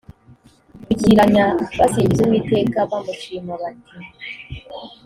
[0.87, 1.45] bikiranya
[1.79, 3.95] basingiza uwiteka bamushima bati